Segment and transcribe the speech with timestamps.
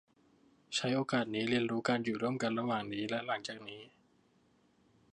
[0.75, 3.81] ใช้โอกาสนี้เรียนรู้การอยู่ร่วมกันระหว่างนี้และหลังจากนี้